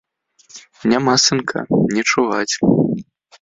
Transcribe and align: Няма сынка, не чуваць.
Няма 0.93 1.13
сынка, 1.25 1.59
не 1.93 2.03
чуваць. 2.11 2.55